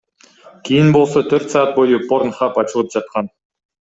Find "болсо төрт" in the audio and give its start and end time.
0.95-1.53